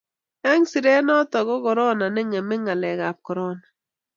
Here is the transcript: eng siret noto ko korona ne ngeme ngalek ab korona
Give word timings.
eng 0.51 0.63
siret 0.71 1.03
noto 1.07 1.37
ko 1.47 1.55
korona 1.65 2.05
ne 2.11 2.21
ngeme 2.29 2.55
ngalek 2.65 2.99
ab 3.09 3.17
korona 3.25 3.65